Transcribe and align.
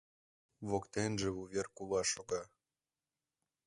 Воктенже 0.69 1.27
вувер 1.35 1.67
кува 1.77 2.01
шога. 2.11 2.43